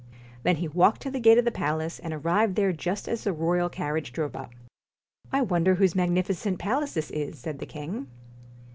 [0.41, 3.31] Then he walked to the gate of the palace, and arrived there just as the
[3.31, 4.49] royal carriage drove up.'
[5.31, 8.07] I wonder whose magnificent palace this is?' said the king.